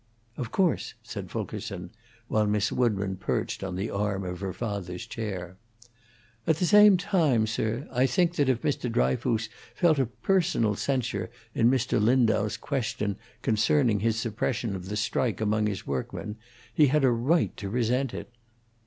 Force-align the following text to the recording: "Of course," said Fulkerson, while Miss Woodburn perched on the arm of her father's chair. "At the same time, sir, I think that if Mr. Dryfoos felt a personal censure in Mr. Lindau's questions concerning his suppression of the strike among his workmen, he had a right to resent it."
"Of 0.35 0.51
course," 0.51 0.95
said 1.03 1.29
Fulkerson, 1.29 1.91
while 2.27 2.47
Miss 2.47 2.71
Woodburn 2.71 3.17
perched 3.17 3.63
on 3.63 3.75
the 3.75 3.91
arm 3.91 4.23
of 4.23 4.39
her 4.39 4.51
father's 4.51 5.05
chair. 5.05 5.57
"At 6.47 6.55
the 6.57 6.65
same 6.65 6.97
time, 6.97 7.45
sir, 7.45 7.87
I 7.91 8.07
think 8.07 8.33
that 8.37 8.49
if 8.49 8.63
Mr. 8.63 8.91
Dryfoos 8.91 9.47
felt 9.75 9.99
a 9.99 10.07
personal 10.07 10.73
censure 10.73 11.29
in 11.53 11.69
Mr. 11.69 12.01
Lindau's 12.01 12.57
questions 12.57 13.17
concerning 13.43 13.99
his 13.99 14.19
suppression 14.19 14.75
of 14.75 14.89
the 14.89 14.97
strike 14.97 15.39
among 15.39 15.67
his 15.67 15.85
workmen, 15.85 16.35
he 16.73 16.87
had 16.87 17.03
a 17.03 17.11
right 17.11 17.55
to 17.57 17.69
resent 17.69 18.11
it." 18.11 18.31